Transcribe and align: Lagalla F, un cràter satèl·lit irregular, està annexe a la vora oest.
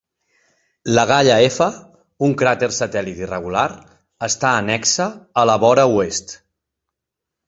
Lagalla 0.99 1.33
F, 1.49 1.65
un 2.27 2.31
cràter 2.41 2.69
satèl·lit 2.77 3.21
irregular, 3.25 3.65
està 4.29 4.55
annexe 4.63 5.07
a 5.43 5.45
la 5.51 5.59
vora 5.65 5.85
oest. 5.99 6.35